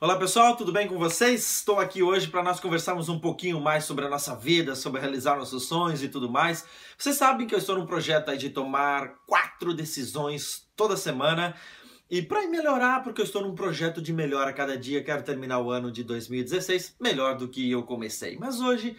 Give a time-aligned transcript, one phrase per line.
[0.00, 1.56] Olá pessoal, tudo bem com vocês?
[1.56, 5.36] Estou aqui hoje para nós conversarmos um pouquinho mais sobre a nossa vida, sobre realizar
[5.36, 6.64] nossos sonhos e tudo mais.
[6.96, 11.52] Vocês sabem que eu estou num projeto aí de tomar quatro decisões toda semana.
[12.08, 15.58] E para melhorar, porque eu estou num projeto de melhora a cada dia, quero terminar
[15.58, 18.38] o ano de 2016 melhor do que eu comecei.
[18.38, 18.96] Mas hoje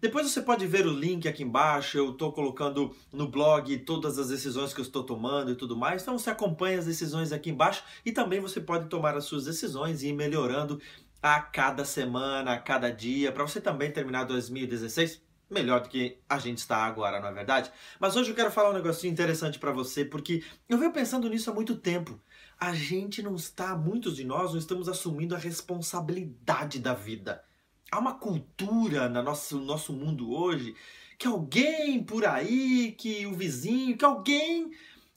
[0.00, 4.28] depois você pode ver o link aqui embaixo, eu estou colocando no blog todas as
[4.28, 6.00] decisões que eu estou tomando e tudo mais.
[6.00, 10.02] Então você acompanha as decisões aqui embaixo e também você pode tomar as suas decisões
[10.02, 10.80] e ir melhorando
[11.22, 15.20] a cada semana, a cada dia, para você também terminar 2016
[15.50, 17.72] melhor do que a gente está agora, não é verdade?
[17.98, 21.50] Mas hoje eu quero falar um negocinho interessante para você, porque eu venho pensando nisso
[21.50, 22.20] há muito tempo.
[22.58, 27.42] A gente não está, muitos de nós não estamos assumindo a responsabilidade da vida
[27.90, 30.74] há uma cultura no nosso, no nosso mundo hoje
[31.18, 34.70] que alguém por aí, que o vizinho, que alguém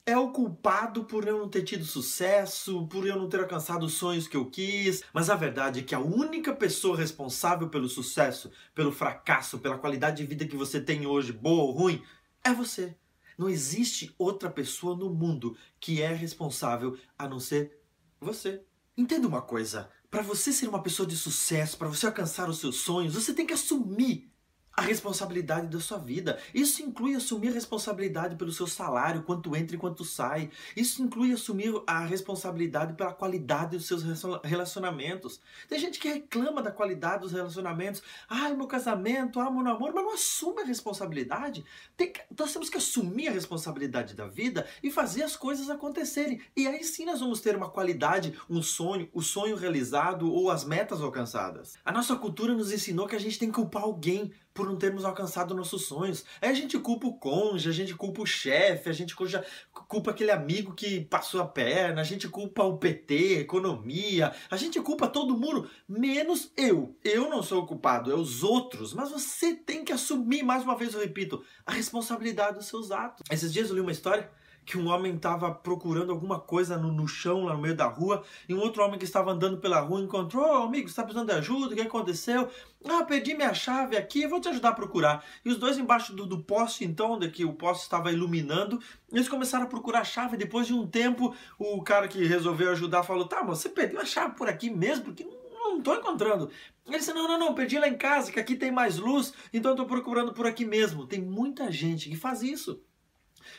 [0.06, 3.94] é o culpado por eu não ter tido sucesso, por eu não ter alcançado os
[3.94, 5.02] sonhos que eu quis.
[5.14, 10.18] Mas a verdade é que a única pessoa responsável pelo sucesso, pelo fracasso, pela qualidade
[10.18, 12.04] de vida que você tem hoje, boa ou ruim,
[12.44, 12.98] é você.
[13.38, 17.80] Não existe outra pessoa no mundo que é responsável a não ser
[18.20, 18.62] você.
[18.98, 22.82] Entenda uma coisa: para você ser uma pessoa de sucesso, para você alcançar os seus
[22.82, 24.32] sonhos, você tem que assumir
[24.76, 26.40] a responsabilidade da sua vida.
[26.54, 30.50] Isso inclui assumir a responsabilidade pelo seu salário, quanto entra e quanto sai.
[30.76, 34.04] Isso inclui assumir a responsabilidade pela qualidade dos seus
[34.44, 35.40] relacionamentos.
[35.70, 38.02] Tem gente que reclama da qualidade dos relacionamentos.
[38.28, 41.64] Ai, meu casamento, ah, meu namoro, mas não assume a responsabilidade.
[41.96, 46.42] Que, nós temos que assumir a responsabilidade da vida e fazer as coisas acontecerem.
[46.56, 50.64] E aí sim nós vamos ter uma qualidade, um sonho, o sonho realizado ou as
[50.64, 51.78] metas alcançadas.
[51.86, 55.04] A nossa cultura nos ensinou que a gente tem que culpar alguém por não termos
[55.04, 56.24] alcançado nossos sonhos.
[56.42, 60.32] Aí a gente culpa o cônjuge, a gente culpa o chefe, a gente culpa aquele
[60.32, 65.38] amigo que passou a perna, a gente culpa o PT, economia, a gente culpa todo
[65.38, 66.96] mundo, menos eu.
[67.04, 68.94] Eu não sou o culpado, é os outros.
[68.94, 73.24] Mas você tem que assumir, mais uma vez eu repito, a responsabilidade dos seus atos.
[73.32, 74.30] Esses dias eu li uma história
[74.66, 78.24] que um homem estava procurando alguma coisa no, no, chão, lá no meio da rua,
[78.48, 81.28] e um outro homem que estava andando pela rua encontrou, oh, amigo, você está precisando
[81.28, 82.50] de ajuda, o que aconteceu?
[82.86, 85.24] Ah, perdi minha chave aqui, vou te ajudar a procurar.
[85.44, 88.80] E os dois embaixo do, do poste, então, onde que o poste estava iluminando,
[89.12, 93.04] eles começaram a procurar a chave, depois de um tempo, o cara que resolveu ajudar
[93.04, 95.06] falou, tá, mas você perdeu a chave por aqui mesmo?
[95.06, 96.50] Porque não estou encontrando.
[96.86, 99.72] Ele disse, não, não, não, perdi lá em casa, que aqui tem mais luz, então
[99.72, 101.08] estou procurando por aqui mesmo.
[101.08, 102.82] Tem muita gente que faz isso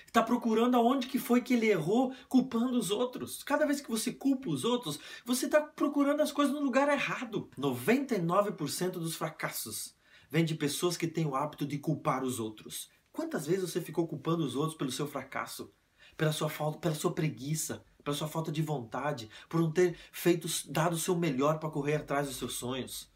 [0.07, 3.43] está procurando aonde que foi que ele errou, culpando os outros.
[3.43, 7.51] Cada vez que você culpa os outros, você está procurando as coisas no lugar errado.
[7.59, 9.95] 99% dos fracassos
[10.31, 12.89] vem de pessoas que têm o hábito de culpar os outros.
[13.13, 15.73] Quantas vezes você ficou culpando os outros pelo seu fracasso,
[16.17, 20.49] pela sua falta, pela sua preguiça, pela sua falta de vontade, por não ter feito,
[20.69, 23.14] dado o seu melhor para correr atrás dos seus sonhos?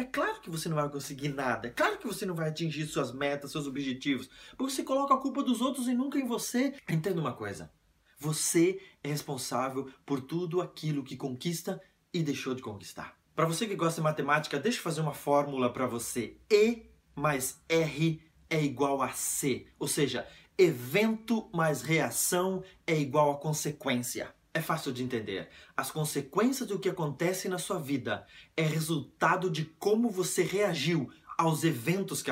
[0.00, 1.68] É claro que você não vai conseguir nada.
[1.68, 4.30] É claro que você não vai atingir suas metas, seus objetivos.
[4.56, 6.74] Porque você coloca a culpa dos outros e nunca em você.
[6.88, 7.70] Entenda uma coisa.
[8.18, 11.78] Você é responsável por tudo aquilo que conquista
[12.14, 13.14] e deixou de conquistar.
[13.36, 16.38] Para você que gosta de matemática, deixa eu fazer uma fórmula para você.
[16.50, 19.66] E mais R é igual a C.
[19.78, 24.34] Ou seja, evento mais reação é igual a consequência.
[24.52, 25.48] É fácil de entender.
[25.76, 31.64] As consequências do que acontece na sua vida é resultado de como você reagiu aos
[31.64, 32.30] eventos que,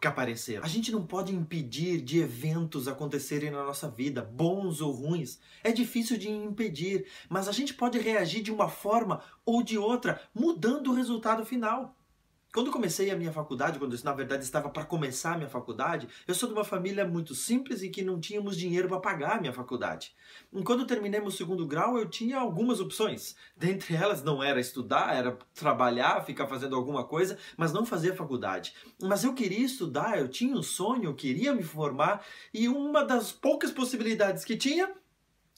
[0.00, 0.64] que apareceram.
[0.64, 5.38] A gente não pode impedir de eventos acontecerem na nossa vida, bons ou ruins.
[5.64, 10.20] É difícil de impedir, mas a gente pode reagir de uma forma ou de outra,
[10.34, 11.96] mudando o resultado final.
[12.52, 16.08] Quando comecei a minha faculdade, quando eu, na verdade estava para começar a minha faculdade,
[16.26, 19.40] eu sou de uma família muito simples e que não tínhamos dinheiro para pagar a
[19.40, 20.12] minha faculdade.
[20.52, 23.36] E quando terminei meu segundo grau, eu tinha algumas opções.
[23.56, 28.74] Dentre elas não era estudar, era trabalhar, ficar fazendo alguma coisa, mas não fazer faculdade.
[29.00, 33.30] Mas eu queria estudar, eu tinha um sonho, eu queria me formar e uma das
[33.30, 34.92] poucas possibilidades que tinha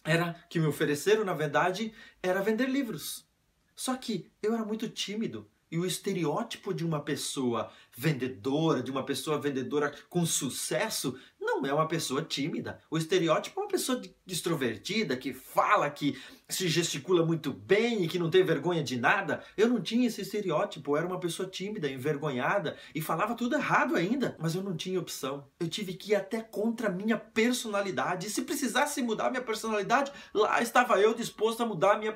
[0.04, 3.26] era que me ofereceram, na verdade, era vender livros.
[3.74, 9.06] Só que eu era muito tímido e o estereótipo de uma pessoa vendedora, de uma
[9.06, 12.78] pessoa vendedora com sucesso, não é uma pessoa tímida.
[12.90, 18.18] O estereótipo é uma pessoa extrovertida, que fala, que se gesticula muito bem e que
[18.18, 19.42] não tem vergonha de nada.
[19.56, 23.96] Eu não tinha esse estereótipo, eu era uma pessoa tímida, envergonhada e falava tudo errado
[23.96, 25.48] ainda, mas eu não tinha opção.
[25.58, 28.26] Eu tive que ir até contra a minha personalidade.
[28.26, 32.14] E se precisasse mudar minha personalidade, lá estava eu disposto a mudar a minha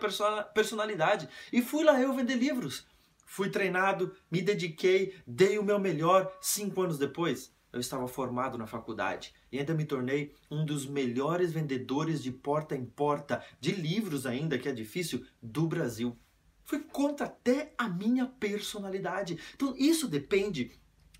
[0.52, 1.26] personalidade.
[1.50, 2.84] E fui lá eu vender livros.
[3.26, 6.32] Fui treinado, me dediquei, dei o meu melhor.
[6.40, 11.52] Cinco anos depois, eu estava formado na faculdade e ainda me tornei um dos melhores
[11.52, 16.16] vendedores de porta em porta, de livros ainda, que é difícil, do Brasil.
[16.64, 19.38] Foi contra até a minha personalidade.
[19.54, 20.72] Então isso depende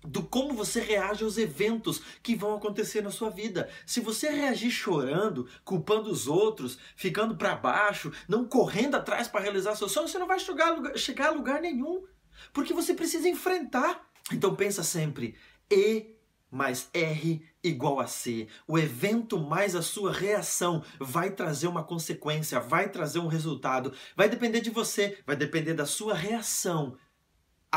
[0.03, 3.69] do como você reage aos eventos que vão acontecer na sua vida.
[3.85, 9.75] Se você reagir chorando, culpando os outros, ficando para baixo, não correndo atrás para realizar
[9.75, 12.03] seu sonho, você não vai chegar, chegar a lugar nenhum.
[12.53, 14.07] Porque você precisa enfrentar.
[14.31, 15.35] Então pensa sempre,
[15.71, 16.17] E
[16.49, 18.47] mais R igual a C.
[18.67, 23.93] O evento mais a sua reação vai trazer uma consequência, vai trazer um resultado.
[24.15, 26.97] Vai depender de você, vai depender da sua reação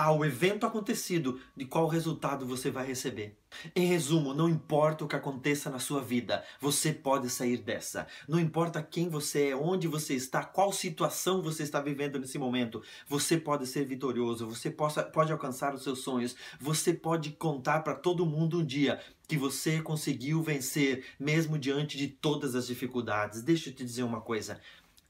[0.05, 3.37] ao evento acontecido, de qual resultado você vai receber.
[3.75, 8.07] Em resumo, não importa o que aconteça na sua vida, você pode sair dessa.
[8.29, 12.83] Não importa quem você é, onde você está, qual situação você está vivendo nesse momento,
[13.09, 17.95] você pode ser vitorioso, você possa, pode alcançar os seus sonhos, você pode contar para
[17.95, 23.43] todo mundo um dia que você conseguiu vencer, mesmo diante de todas as dificuldades.
[23.43, 24.61] Deixa eu te dizer uma coisa: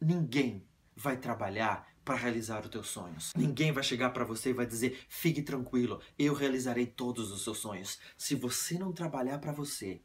[0.01, 0.65] ninguém
[0.97, 3.33] vai trabalhar para realizar os teus sonhos.
[3.37, 7.59] Ninguém vai chegar para você e vai dizer: "Fique tranquilo, eu realizarei todos os seus
[7.59, 8.01] sonhos".
[8.19, 10.01] Se você não trabalhar para você,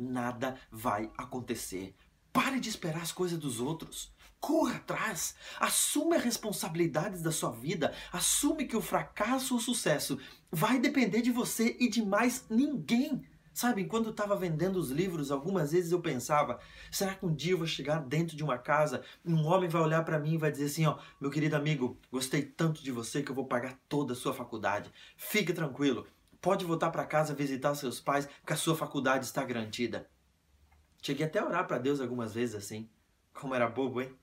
[0.00, 1.94] nada vai acontecer.
[2.32, 4.10] Pare de esperar as coisas dos outros.
[4.40, 5.34] Corra atrás.
[5.60, 7.92] Assume as responsabilidades da sua vida.
[8.10, 10.18] Assume que o fracasso ou o sucesso
[10.50, 13.22] vai depender de você e de mais ninguém.
[13.54, 16.58] Sabe, quando eu estava vendendo os livros, algumas vezes eu pensava:
[16.90, 19.80] será que um dia eu vou chegar dentro de uma casa e um homem vai
[19.80, 23.22] olhar para mim e vai dizer assim: ó, meu querido amigo, gostei tanto de você
[23.22, 24.90] que eu vou pagar toda a sua faculdade.
[25.16, 26.04] Fique tranquilo,
[26.40, 30.10] pode voltar para casa visitar seus pais, que a sua faculdade está garantida.
[31.00, 32.90] Cheguei até a orar para Deus algumas vezes assim.
[33.32, 34.18] Como era bobo, hein?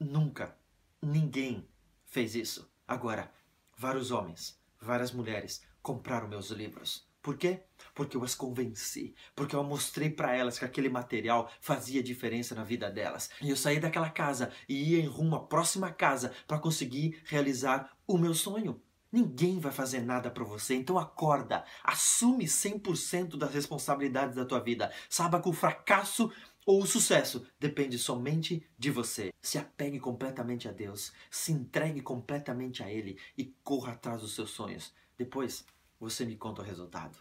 [0.00, 0.56] Nunca,
[1.00, 1.68] ninguém
[2.04, 2.68] fez isso.
[2.88, 3.30] Agora,
[3.76, 7.05] vários homens, várias mulheres compraram meus livros.
[7.26, 7.64] Por quê?
[7.92, 12.62] Porque eu as convenci, porque eu mostrei para elas que aquele material fazia diferença na
[12.62, 13.30] vida delas.
[13.42, 17.98] E eu saí daquela casa e ia em rumo à próxima casa para conseguir realizar
[18.06, 18.80] o meu sonho.
[19.10, 24.92] Ninguém vai fazer nada para você, então acorda, assume 100% das responsabilidades da tua vida.
[25.10, 26.30] Saiba que o fracasso
[26.64, 29.32] ou o sucesso depende somente de você.
[29.42, 34.50] Se apegue completamente a Deus, se entregue completamente a Ele e corra atrás dos seus
[34.50, 34.94] sonhos.
[35.18, 35.64] Depois,
[35.98, 37.18] você me conta o resultado.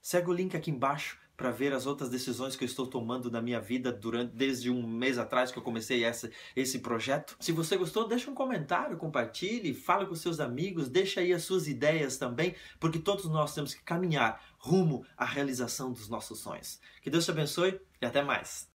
[0.00, 3.40] Segue o link aqui embaixo para ver as outras decisões que eu estou tomando na
[3.40, 7.34] minha vida durante desde um mês atrás que eu comecei essa, esse projeto.
[7.40, 11.66] Se você gostou, deixa um comentário, compartilhe, fala com seus amigos, deixa aí as suas
[11.66, 16.78] ideias também, porque todos nós temos que caminhar rumo à realização dos nossos sonhos.
[17.00, 18.68] Que Deus te abençoe e até mais.